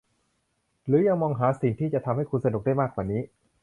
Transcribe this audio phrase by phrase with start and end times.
[0.85, 3.21] หรือยังมองหาสิ่งที่จะทำให้คุณสนุกได้มากกว่านี้